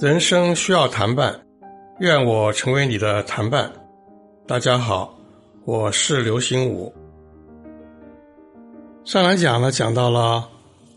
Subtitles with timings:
[0.00, 1.40] 人生需要谈伴，
[2.00, 3.70] 愿我成为你的谈伴。
[4.48, 5.16] 大家好，
[5.64, 6.92] 我是刘心武。
[9.04, 10.48] 上来讲呢，讲到了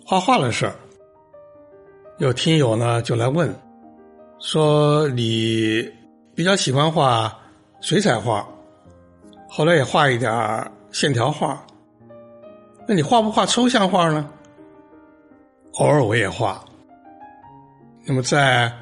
[0.03, 0.73] 画画的事儿，
[2.17, 3.53] 有听友呢就来问，
[4.39, 5.87] 说你
[6.33, 7.37] 比较喜欢画
[7.81, 8.47] 水彩画，
[9.47, 11.64] 后来也画一点线条画，
[12.87, 14.29] 那你画不画抽象画呢？
[15.73, 16.63] 偶尔我也画。
[18.05, 18.69] 那么在《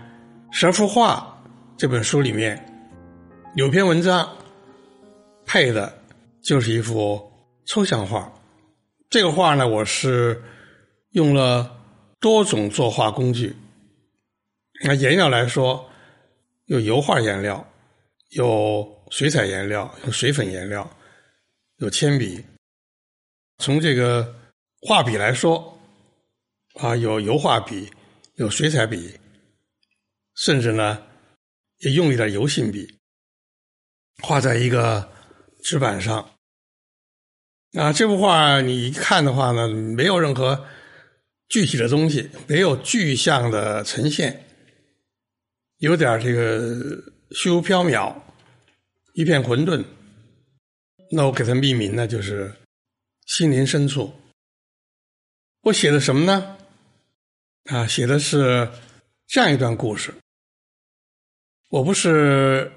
[0.52, 1.42] 十二幅画》
[1.78, 2.62] 这本书里面，
[3.56, 4.30] 有篇文章
[5.46, 5.94] 配的
[6.42, 7.32] 就是一幅
[7.66, 8.30] 抽象画。
[9.10, 10.44] 这个画呢，我是
[11.12, 11.72] 用了
[12.20, 13.56] 多种作画工具。
[14.84, 15.90] 那颜料来说，
[16.66, 17.66] 有油画颜料，
[18.32, 20.90] 有水彩颜料，有水粉颜料，
[21.78, 22.44] 有铅笔。
[23.64, 24.36] 从这个
[24.82, 25.80] 画笔来说，
[26.82, 27.90] 啊，有油画笔，
[28.36, 29.18] 有水彩笔。
[30.36, 31.02] 甚至呢，
[31.78, 33.00] 也用一点油性笔，
[34.22, 35.10] 画在一个
[35.64, 36.30] 纸板上。
[37.72, 40.66] 啊，这幅画你一看的话呢，没有任何
[41.48, 44.46] 具体的东西，没有具象的呈现，
[45.78, 48.14] 有点这个虚无缥缈，
[49.14, 49.86] 一片混沌。
[51.12, 52.54] 那我给它命名呢，就是
[53.26, 54.14] 心灵深处。
[55.62, 56.58] 我写的什么呢？
[57.66, 58.70] 啊，写的是
[59.28, 60.14] 这样一段故事。
[61.70, 62.72] 我不是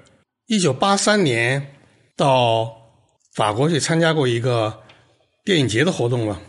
[0.45, 1.75] 一九八三年
[2.15, 2.91] 到
[3.33, 4.81] 法国去参加过一个
[5.43, 6.41] 电影节的活动吗？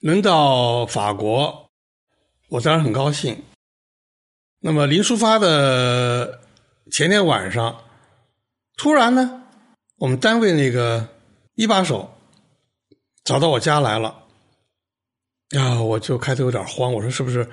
[0.00, 1.70] 能到法国，
[2.48, 3.44] 我当然很高兴。
[4.58, 6.42] 那么临出发的
[6.90, 7.84] 前天晚上，
[8.76, 9.44] 突然呢，
[9.96, 11.08] 我们单位那个
[11.54, 12.15] 一把手
[13.26, 14.24] 找到我家来了，
[15.50, 17.44] 呀，我就开头有点慌，我说是不是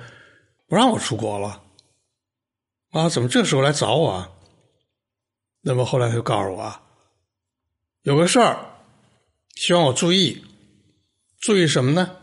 [0.68, 1.64] 不让我出国了？
[2.92, 4.12] 啊，怎么这时候来找我？
[4.12, 4.30] 啊？
[5.62, 6.80] 那么后来他就告诉我啊，
[8.02, 8.56] 有个事儿，
[9.56, 10.44] 希望我注意，
[11.40, 12.18] 注意什么呢？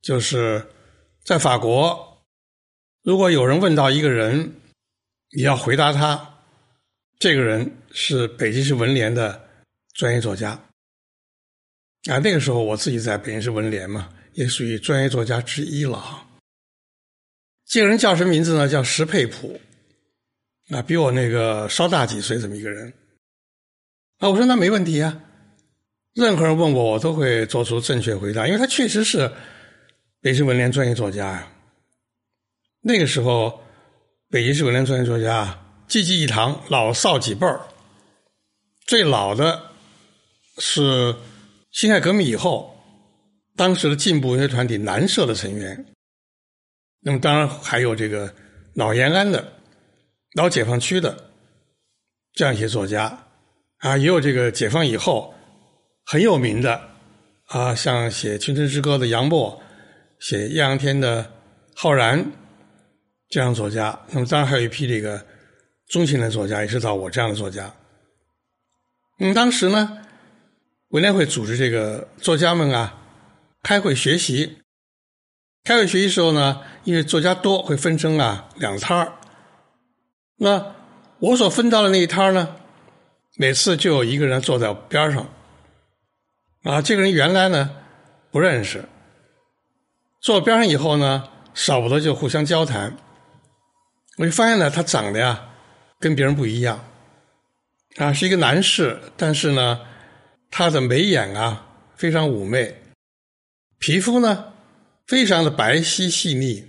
[0.00, 0.72] 就是
[1.22, 2.24] 在法国，
[3.02, 4.58] 如果有人问到一个人，
[5.36, 6.38] 你要回答他，
[7.18, 9.50] 这个人是北京市文联的
[9.92, 10.58] 专业作家。
[12.10, 16.26] 啊，那个时候我自己在北京市文联嘛，也属于专业作家之一了哈。
[17.64, 18.68] 这个人叫什么名字呢？
[18.68, 19.60] 叫石佩普，
[20.70, 22.92] 啊，比我那个稍大几岁这么一个人。
[24.18, 25.20] 啊，我说那没问题啊，
[26.12, 29.32] 任何人问我，我都会做出正确回答，因为他确实是
[30.20, 31.48] 北京文联专业作家呀。
[32.80, 33.62] 那个时候，
[34.28, 37.60] 北京市文联专业作家济济一堂，老少几辈儿，
[38.86, 39.70] 最老的
[40.58, 41.14] 是
[41.72, 42.78] 辛亥革命以后，
[43.56, 45.84] 当时的进步文学团体南社的成员。
[47.00, 48.32] 那么当然还有这个
[48.74, 49.52] 老延安的、
[50.34, 51.30] 老解放区的
[52.34, 53.26] 这样一些作家
[53.78, 55.34] 啊，也有这个解放以后
[56.04, 56.80] 很有名的
[57.46, 59.60] 啊，像写《青春之歌》的杨沫，
[60.20, 61.32] 写《艳阳天》的
[61.74, 62.24] 浩然
[63.30, 63.98] 这样作家。
[64.10, 65.24] 那么当然还有一批这个
[65.88, 67.74] 中青年作家，也是到我这样的作家。
[69.18, 70.01] 嗯，当时呢，
[70.92, 72.98] 文联会组织这个作家们啊
[73.62, 74.58] 开会学习。
[75.64, 79.14] 开会学习时候呢，因为作家多，会分成啊两摊儿。
[80.36, 80.74] 那
[81.18, 82.56] 我所分到的那一摊儿呢，
[83.36, 85.26] 每次就有一个人坐在边上。
[86.64, 87.70] 啊，这个人原来呢
[88.30, 88.84] 不认识，
[90.20, 92.94] 坐边上以后呢，少不得就互相交谈。
[94.18, 95.48] 我就发现呢，他长得呀
[95.98, 96.84] 跟别人不一样，
[97.96, 99.80] 啊是一个男士，但是呢，
[100.52, 102.72] 他的眉眼啊非常妩媚，
[103.80, 104.50] 皮肤呢。
[105.04, 106.64] 非常的白皙细腻，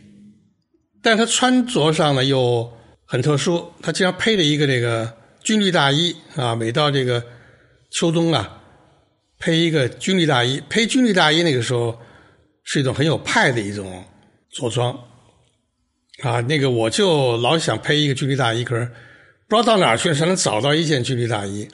[1.03, 2.69] 但他穿着上呢又
[3.05, 7.23] 很特殊，他经常披着一个这个军绿大衣啊，每到这个
[7.91, 8.59] 秋冬啊，
[9.39, 11.97] 披一个军绿大衣，披军绿大衣那个时候
[12.63, 14.03] 是一种很有派的一种
[14.49, 14.91] 着装
[16.23, 16.41] 啊。
[16.41, 18.85] 那个我就老想披一个军绿大衣，可是
[19.47, 21.69] 不知道到哪儿去才能找到一件军绿大衣，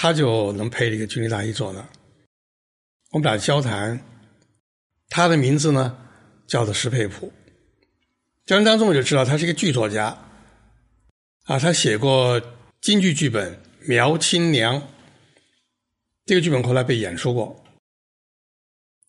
[0.00, 1.84] 他就能配这个军医大衣坐那。
[3.10, 3.98] 我们俩交谈。
[5.08, 5.98] 他的名字呢，
[6.46, 7.32] 叫做石佩普。
[8.46, 10.16] 交谈当中我就知道他是一个剧作家，
[11.46, 12.40] 啊，他写过
[12.80, 13.54] 京剧剧本
[13.88, 14.80] 《苗青娘》，
[16.26, 17.64] 这个剧本后来被演出过。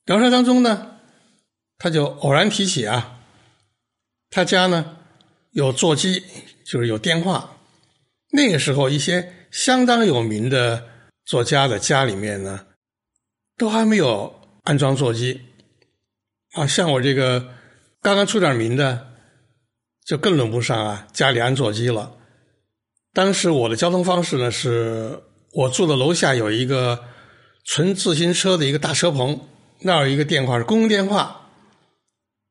[0.05, 0.99] 聊天当中呢，
[1.77, 3.19] 他就偶然提起啊，
[4.31, 4.97] 他家呢
[5.51, 6.23] 有座机，
[6.65, 7.57] 就是有电话。
[8.31, 10.85] 那个时候，一些相当有名的
[11.25, 12.65] 作家的家里面呢，
[13.57, 15.41] 都还没有安装座机。
[16.53, 17.49] 啊，像我这个
[18.01, 19.07] 刚刚出点名的，
[20.05, 22.11] 就更轮不上啊，家里安座机了。
[23.13, 25.19] 当时我的交通方式呢，是
[25.53, 27.03] 我住的楼下有一个
[27.65, 29.39] 纯自行车的一个大车棚，
[29.81, 31.49] 那儿有一个电话是公用电话，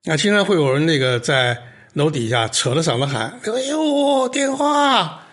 [0.05, 1.61] 那经常会有人那个在
[1.95, 5.25] 楼底下扯着嗓子喊：“哎呦，电话！”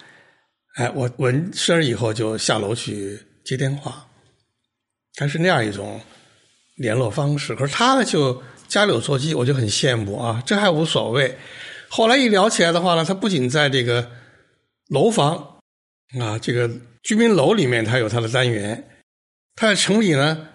[0.76, 4.08] 哎，我闻声以后就下楼去接电话，
[5.16, 6.00] 他是那样一种
[6.78, 7.56] 联络方式。
[7.56, 8.42] 可是他呢，就。
[8.68, 11.38] 家里有座机，我就很羡慕啊，这还无所谓。
[11.88, 14.10] 后来一聊起来的话呢，他不仅在这个
[14.88, 15.60] 楼房
[16.20, 16.68] 啊，这个
[17.04, 18.76] 居民楼里面，他有他的单元；
[19.56, 20.48] 他在城里呢，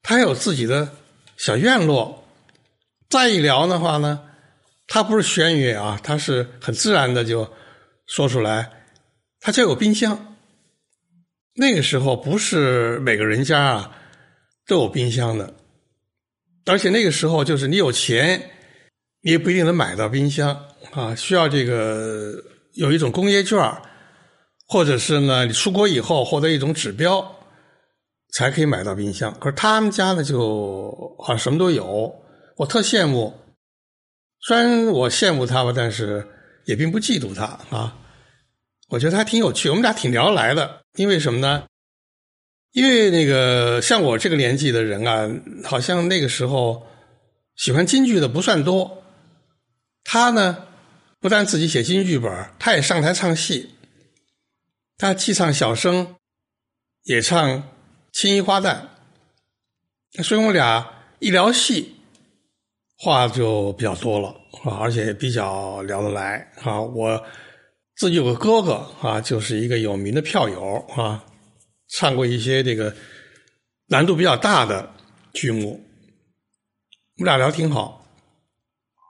[0.00, 0.90] 他还有自己的
[1.36, 2.24] 小院落。
[3.08, 4.20] 再一聊的话呢，
[4.86, 7.52] 他不是宣约啊，他是很自然的就
[8.06, 8.79] 说出来，
[9.40, 10.36] 他家有冰箱。
[11.54, 13.96] 那个时候不是每个人家啊
[14.66, 15.54] 都有冰箱的。
[16.66, 18.50] 而且那个时候，就是你有钱，
[19.22, 22.34] 你也不一定能买到冰箱啊，需要这个
[22.74, 23.58] 有一种工业券
[24.68, 27.34] 或者是呢，你出国以后获得一种指标，
[28.32, 29.34] 才可以买到冰箱。
[29.40, 32.14] 可是他们家呢，就好像什么都有，
[32.56, 33.34] 我特羡慕。
[34.46, 36.24] 虽然我羡慕他吧，但是
[36.66, 37.44] 也并不嫉妒他
[37.76, 37.96] 啊。
[38.90, 40.82] 我觉得他挺有趣，我们俩挺聊得来的。
[40.96, 41.64] 因为什么呢？
[42.72, 45.28] 因为那个像我这个年纪的人啊，
[45.64, 46.86] 好像那个时候
[47.56, 49.02] 喜欢京剧的不算多。
[50.04, 50.66] 他呢，
[51.20, 53.70] 不但自己写京剧本，他也上台唱戏。
[54.98, 56.16] 他既唱小生，
[57.04, 57.68] 也唱
[58.12, 58.82] 青衣花旦。
[60.22, 60.86] 所以我俩
[61.20, 61.94] 一聊戏，
[62.98, 64.34] 话就比较多了，
[64.80, 66.80] 而且比较聊得来啊。
[66.80, 67.24] 我
[68.00, 71.22] 自己有个哥哥啊，就是一个有名的票友啊。
[71.86, 72.96] 唱过一些这个
[73.88, 74.90] 难度比较大的
[75.34, 75.72] 剧目，
[77.18, 78.06] 我们俩聊挺好。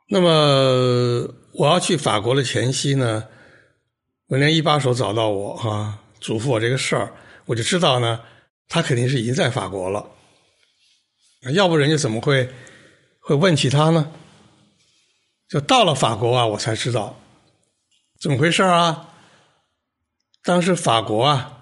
[0.08, 3.28] 那么我要去法国的前夕呢，
[4.26, 7.12] 文联一把手找到我啊，嘱咐我这个事儿，
[7.46, 8.20] 我就知道呢，
[8.66, 10.04] 他肯定是已经在法国了。
[11.54, 12.48] 要不人家怎么会
[13.20, 14.12] 会问起他呢？
[15.48, 17.16] 就到了法国啊，我才知道
[18.20, 19.14] 怎么回事啊。
[20.42, 21.56] 当时法国啊。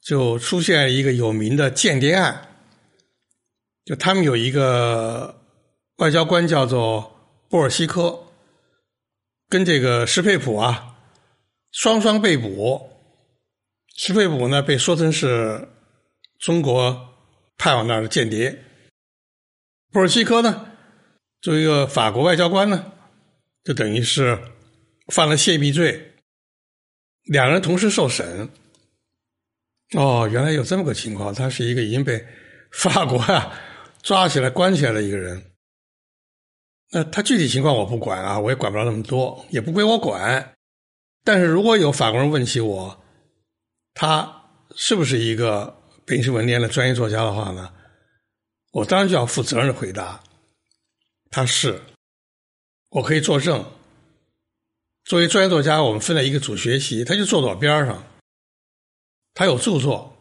[0.00, 2.48] 就出现一个有名的间谍案，
[3.84, 5.38] 就他们有一个
[5.96, 7.14] 外交官叫做
[7.50, 8.18] 波尔西科，
[9.50, 10.96] 跟这个施佩普啊
[11.72, 12.90] 双双被捕。
[13.98, 15.68] 施佩普呢被说成是
[16.38, 17.14] 中国
[17.58, 18.64] 派往那儿的间谍，
[19.92, 20.70] 波尔西科呢
[21.42, 22.92] 作为一个法国外交官呢，
[23.62, 24.38] 就等于是
[25.08, 26.14] 犯了泄密罪，
[27.24, 28.48] 两人同时受审。
[29.94, 32.26] 哦，原来有这么个情况，他是一个已经被
[32.72, 33.58] 法国啊
[34.02, 35.50] 抓起来关起来的一个人。
[36.90, 40.54] 那他具体情况我不管啊，我也管不了那么多，也不归我管。
[41.24, 43.02] 但是如果有法国人问起我，
[43.94, 47.72] 他是不是一个北京市文联的专业作家的话呢，
[48.72, 50.22] 我当然就要负责任的回答，
[51.30, 51.80] 他是，
[52.90, 53.64] 我可以作证。
[55.08, 58.04] 作为专业作家，我们分在一个组学习，他就坐在我边上。
[59.32, 60.14] 他有著作，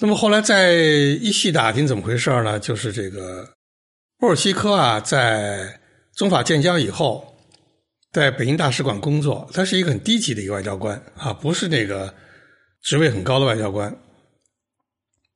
[0.00, 2.58] 那么后来再一细打听怎么回事呢？
[2.58, 3.54] 就是这个
[4.18, 5.80] 波尔西科啊，在
[6.16, 7.36] 中法建交以后，
[8.10, 12.12] 在北京大使馆工作，他是一个很低级的一个外交官啊，不是那个
[12.82, 13.96] 职位很高的外交官。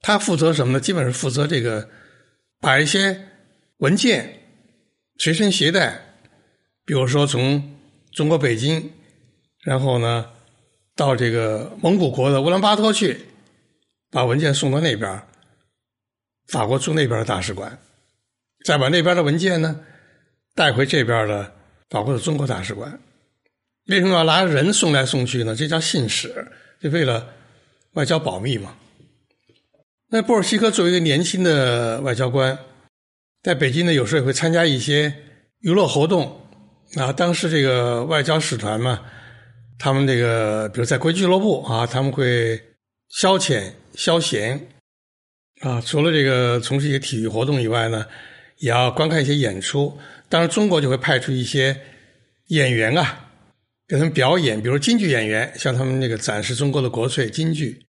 [0.00, 0.80] 他负责什么呢？
[0.80, 1.88] 基本是负责这个
[2.60, 3.28] 把一些
[3.76, 4.48] 文件
[5.18, 6.16] 随身携带，
[6.84, 7.76] 比如说从
[8.12, 8.90] 中国北京，
[9.62, 10.30] 然后呢。
[10.96, 13.18] 到这个蒙古国的乌兰巴托去，
[14.10, 15.22] 把文件送到那边，
[16.48, 17.78] 法国驻那边的大使馆，
[18.66, 19.80] 再把那边的文件呢
[20.54, 21.54] 带回这边的
[21.88, 23.00] 法国的中国大使馆。
[23.86, 25.56] 为什么要拿人送来送去呢？
[25.56, 26.46] 这叫信使，
[26.82, 27.26] 就为了
[27.92, 28.76] 外交保密嘛。
[30.10, 32.58] 那波尔西科作为一个年轻的外交官，
[33.42, 35.14] 在北京呢，有时候也会参加一些
[35.60, 36.46] 娱乐活动
[36.96, 37.12] 啊。
[37.12, 39.00] 当时这个外交使团嘛。
[39.82, 42.60] 他们这个，比如在国际俱乐部啊，他们会
[43.08, 44.68] 消遣消闲
[45.62, 45.80] 啊。
[45.80, 48.04] 除了这个从事一些体育活动以外呢，
[48.58, 49.96] 也要观看一些演出。
[50.28, 51.74] 当然，中国就会派出一些
[52.48, 53.30] 演员啊，
[53.88, 57.86] 给他们表演，比如京剧演员，向他们那个展示中国的国粹京剧。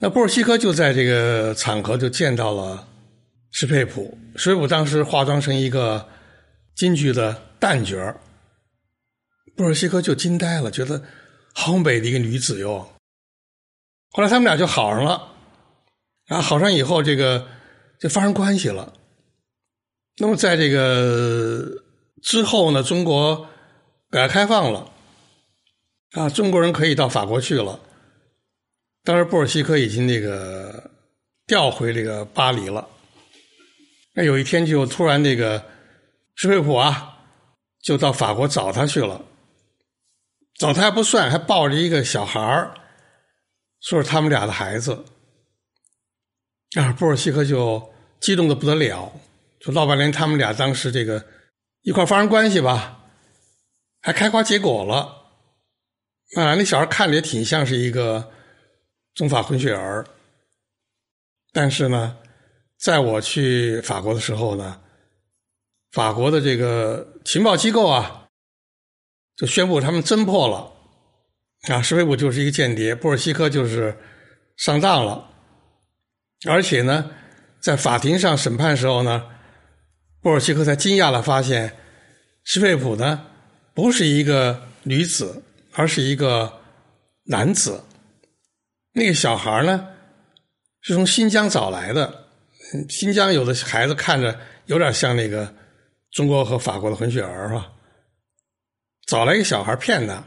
[0.00, 2.88] 那布尔西科就在这个场合就见到了
[3.52, 6.04] 施佩普，施佩普当时化妆成一个
[6.74, 8.18] 京剧的旦角。
[9.56, 11.02] 布尔西科就惊呆了，觉得
[11.52, 12.88] 好美的一个女子哟。
[14.12, 15.34] 后来他们俩就好上了，
[16.26, 17.46] 然后好上以后，这个
[18.00, 18.94] 就发生关系了。
[20.16, 21.66] 那么在这个
[22.22, 23.48] 之后呢，中国
[24.10, 24.90] 改革开放了，
[26.12, 27.78] 啊，中国人可以到法国去了。
[29.04, 30.90] 当时布尔西科已经那个
[31.46, 32.88] 调回这个巴黎了。
[34.14, 35.64] 那有一天就突然那个
[36.34, 37.19] 施佩普啊，
[37.82, 39.24] 就到法国找他去了。
[40.54, 42.74] 找他还不算，还抱着一个小孩儿，
[43.80, 45.04] 说是他们俩的孩子。
[46.76, 49.12] 啊，布尔西克就激动的不得了，
[49.58, 51.24] 就闹半天他们俩当时这个
[51.82, 53.04] 一块发生关系吧，
[54.02, 55.16] 还开花结果了。
[56.36, 58.30] 啊，那小孩看着也挺像是一个
[59.14, 60.06] 中法混血儿，
[61.52, 62.16] 但是呢，
[62.78, 64.80] 在我去法国的时候呢，
[65.92, 68.28] 法国的这个情报机构啊，
[69.36, 70.72] 就宣布他们侦破了，
[71.74, 73.96] 啊，施佩普就是一个间谍，布尔西科就是
[74.56, 75.28] 上当了。
[76.48, 77.10] 而且呢，
[77.60, 79.24] 在法庭上审判时候呢，
[80.22, 81.76] 布尔西科才惊讶的发现，
[82.44, 83.26] 施佩普呢
[83.74, 85.42] 不是一个女子，
[85.72, 86.60] 而是一个
[87.24, 87.82] 男子。
[88.92, 89.88] 那个小孩呢
[90.80, 92.26] 是从新疆找来的，
[92.88, 95.54] 新疆有的孩子看着有点像那个
[96.12, 97.72] 中国和法国的混血儿是吧？
[99.06, 100.24] 找来一个小孩骗他，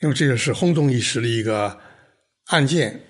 [0.00, 1.78] 因为这个是轰动一时的一个
[2.46, 3.00] 案件。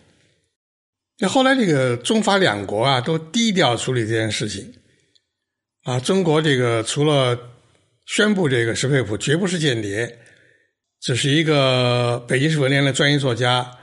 [1.19, 4.75] 那后来，这个中法两国啊，都低调处理这件事情。
[5.85, 7.39] 啊，中国这个除了
[8.07, 10.19] 宣布这个施佩普绝不是间谍，
[11.01, 13.79] 只是一个北京市文联的专业作家，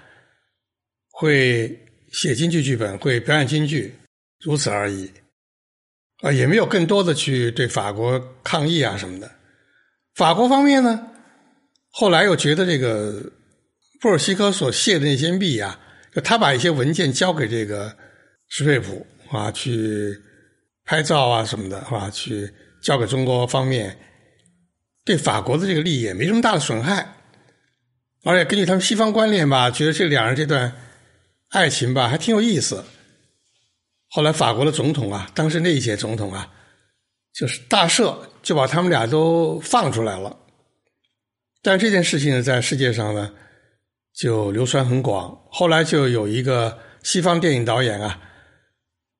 [1.12, 3.94] 会写京剧剧本，会表演京剧，
[4.42, 5.10] 如此而已。
[6.22, 9.32] 啊，也没有更多的去对法国抗议啊什么的。
[10.16, 11.08] 法国方面呢，
[11.92, 13.32] 后来又觉得这个
[14.02, 15.80] 布尔西科所泄的那些密啊。
[16.12, 17.96] 就他把一些文件交给这个
[18.48, 20.20] 施佩普啊，去
[20.84, 22.10] 拍照啊什么的，是吧？
[22.10, 23.96] 去交给中国方面，
[25.06, 27.14] 对法国的这个利益也没什么大的损害。
[28.24, 30.74] 而且根据他们西方观念吧，觉得这两人这段
[31.50, 32.84] 爱情吧还挺有意思。
[34.10, 36.51] 后来法国的总统啊，当时那一届总统啊，
[37.34, 40.38] 就是大赦，就把他们俩都放出来了。
[41.62, 43.34] 但这件事情呢，在世界上呢。
[44.12, 48.20] 就流传很广，后来就有一个西方电影导演啊，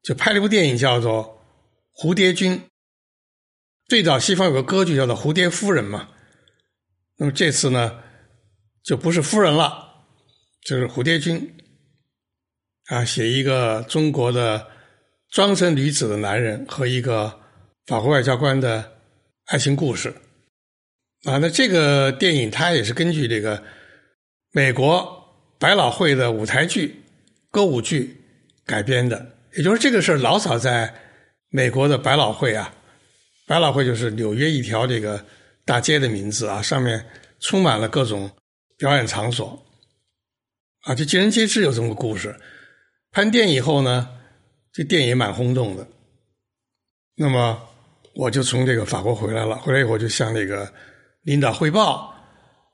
[0.04, 1.42] 就拍了一部电影叫做
[2.04, 2.58] 《蝴蝶君》。
[3.88, 6.10] 最早西方有个歌剧叫做《蝴蝶夫人》嘛，
[7.16, 8.04] 那么这次呢，
[8.84, 10.04] 就不是夫人了，
[10.66, 11.56] 就是蝴蝶君
[12.88, 14.68] 啊，写一个中国的
[15.32, 17.40] 装成女子的男人和一个
[17.86, 18.92] 法国外交官的
[19.46, 20.14] 爱情故事
[21.24, 21.38] 啊。
[21.38, 23.64] 那这个电影它也是根据这个。
[24.52, 27.04] 美国百老汇的舞台剧、
[27.52, 28.20] 歌舞剧
[28.66, 30.92] 改编的，也就是这个事儿老早在
[31.50, 32.74] 美国的百老汇啊，
[33.46, 35.24] 百老汇就是纽约一条这个
[35.66, 37.06] 大街的名字啊，上面
[37.40, 38.28] 充满了各种
[38.76, 39.64] 表演场所
[40.86, 42.36] 啊，就尽人皆知有这么个故事。
[43.12, 44.10] 拍电影以后呢，
[44.72, 45.88] 这电影蛮轰动的。
[47.16, 47.62] 那么
[48.16, 50.72] 我就从这个法国回来了，回来以后就向那个
[51.22, 52.14] 领导汇报，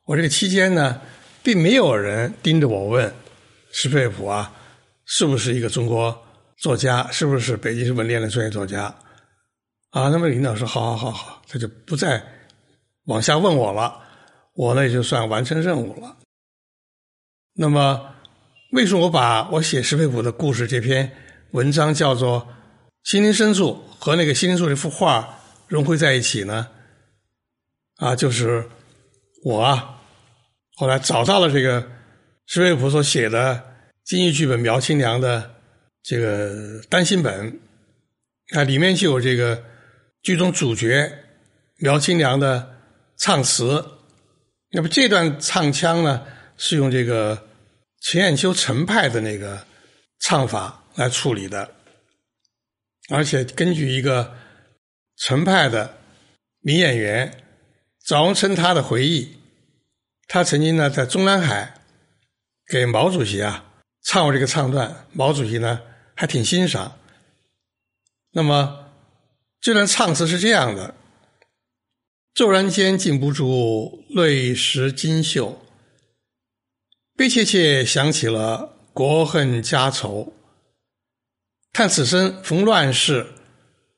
[0.06, 1.02] 我这个期间呢。
[1.46, 3.14] 并没有人盯着我问
[3.72, 4.52] 施佩普啊，
[5.06, 6.20] 是不是一个中国
[6.58, 7.08] 作家？
[7.12, 8.86] 是不是北京市文联的专业作家？
[9.92, 12.20] 啊，那么领导说：“好好好好，他就不再
[13.04, 14.02] 往下问我了。
[14.56, 16.18] 我呢也就算完成任务了。
[17.54, 18.16] 那么，
[18.72, 21.16] 为什么我把我写施佩普的故事这篇
[21.56, 22.42] 文章叫做
[23.10, 26.68] 《心灵深处》和那个心灵深处这幅画融汇在一起呢？
[27.96, 28.68] 啊，就是
[29.46, 30.02] 我啊。
[30.76, 31.90] 后来找到了这个
[32.46, 33.64] 施佩普所写的
[34.04, 35.56] 京剧剧本《苗青娘》的
[36.04, 37.58] 这个单行本，
[38.54, 39.64] 啊，里面就有这个
[40.24, 41.10] 剧中主角
[41.78, 42.76] 苗青娘的
[43.18, 43.82] 唱词。
[44.72, 46.22] 那么这段唱腔呢，
[46.58, 47.48] 是用这个
[48.02, 49.66] 陈砚秋陈派的那个
[50.20, 51.76] 唱法来处理的，
[53.10, 54.36] 而且根据一个
[55.18, 55.98] 陈派的
[56.62, 57.44] 名演员
[58.06, 59.38] 赵荣琛他的回忆。
[60.28, 61.82] 他曾经呢，在中南海
[62.68, 63.64] 给毛主席啊
[64.04, 65.82] 唱过这个唱段，毛主席呢
[66.16, 66.98] 还挺欣赏。
[68.32, 68.92] 那么
[69.62, 70.96] 这段唱词是这样的：
[72.34, 75.62] 骤然间禁不住泪湿襟袖，
[77.16, 80.34] 悲切切想起了国恨家仇。
[81.76, 83.28] 叹此生逢乱世，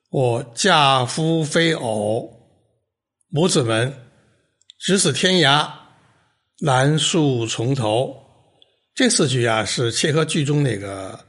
[0.09, 2.27] 我嫁夫非偶，
[3.27, 3.93] 母子们
[4.79, 5.71] 只死天涯。
[6.61, 8.17] 难诉从头，
[8.95, 11.23] 这四句啊是切合剧中那个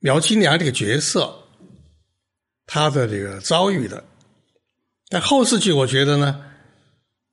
[0.00, 1.34] 苗青娘这个角色
[2.66, 4.04] 她的这个遭遇的。
[5.08, 6.44] 但后四句我觉得呢，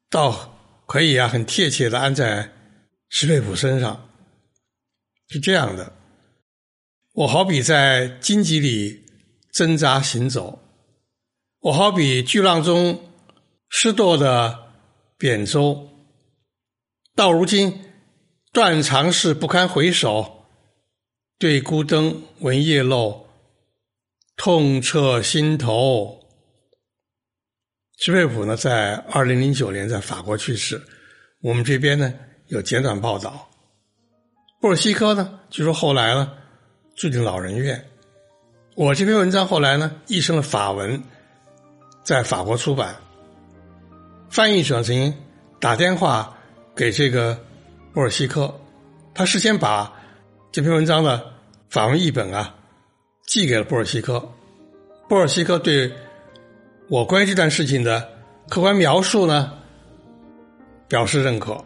[0.09, 2.49] 倒可以啊，很贴切的安在
[3.09, 4.09] 施佩普身上，
[5.27, 5.91] 是这样的。
[7.19, 9.03] 我好比在荆棘里
[9.51, 10.63] 挣扎行走，
[11.59, 12.97] 我好比巨浪中
[13.67, 14.57] 失舵的
[15.17, 15.89] 扁舟，
[17.17, 17.77] 到如今
[18.53, 20.45] 断肠事不堪回首，
[21.37, 23.27] 对孤灯闻夜漏，
[24.37, 26.21] 痛彻心头。
[27.97, 30.81] 施佩普呢，在二零零九年在法国去世，
[31.41, 32.13] 我们这边呢
[32.47, 33.51] 有简短报道。
[34.61, 36.38] 布尔西科呢，据说后来呢。
[36.99, 37.81] 住进老人院。
[38.75, 41.01] 我这篇文章后来呢译成了法文，
[42.03, 42.93] 在法国出版。
[44.29, 45.13] 翻译者曾经
[45.61, 46.37] 打电话
[46.75, 47.39] 给这个
[47.93, 48.53] 波尔西科，
[49.13, 49.93] 他事先把
[50.51, 51.31] 这篇文章的
[51.69, 52.53] 法文译本啊
[53.25, 54.29] 寄给了波尔西科。
[55.07, 55.89] 波尔西科对
[56.89, 58.09] 我关于这段事情的
[58.49, 59.53] 客观描述呢
[60.89, 61.63] 表示认可。